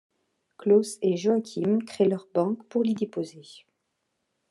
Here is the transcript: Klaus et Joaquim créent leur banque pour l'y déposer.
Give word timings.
Klaus 0.57 0.97
et 1.03 1.15
Joaquim 1.15 1.77
créent 1.85 2.07
leur 2.09 2.27
banque 2.33 2.63
pour 2.67 2.81
l'y 2.81 2.95
déposer. 2.95 3.43